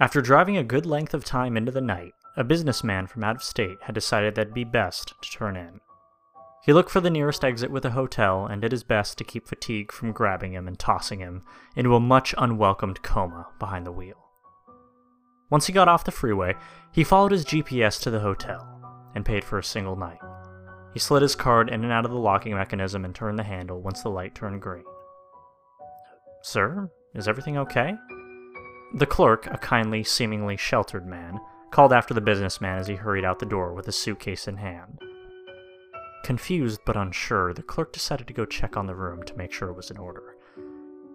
[0.00, 3.44] After driving a good length of time into the night, a businessman from out of
[3.44, 5.80] state had decided that it'd be best to turn in.
[6.64, 9.46] He looked for the nearest exit with a hotel and did his best to keep
[9.46, 11.42] fatigue from grabbing him and tossing him
[11.76, 14.16] into a much unwelcomed coma behind the wheel.
[15.48, 16.54] Once he got off the freeway,
[16.90, 18.66] he followed his GPS to the hotel
[19.14, 20.18] and paid for a single night.
[20.92, 23.80] He slid his card in and out of the locking mechanism and turned the handle
[23.80, 24.84] once the light turned green.
[26.42, 27.94] Sir, is everything okay?
[28.96, 31.40] The clerk, a kindly, seemingly sheltered man,
[31.72, 35.00] called after the businessman as he hurried out the door with a suitcase in hand.
[36.22, 39.68] Confused but unsure, the clerk decided to go check on the room to make sure
[39.68, 40.36] it was in order.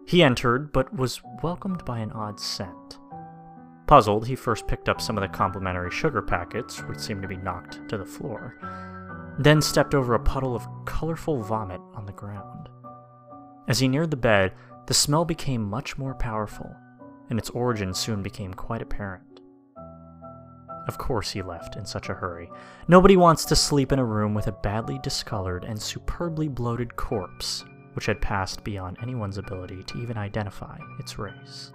[0.06, 3.00] He entered, but was welcomed by an odd scent.
[3.88, 7.38] Puzzled, he first picked up some of the complimentary sugar packets, which seemed to be
[7.38, 8.58] knocked to the floor,
[9.40, 12.68] then stepped over a puddle of colorful vomit on the ground.
[13.70, 14.54] As he neared the bed,
[14.88, 16.76] the smell became much more powerful,
[17.30, 19.42] and its origin soon became quite apparent.
[20.88, 22.50] Of course, he left in such a hurry.
[22.88, 27.64] Nobody wants to sleep in a room with a badly discolored and superbly bloated corpse,
[27.94, 31.72] which had passed beyond anyone's ability to even identify its race.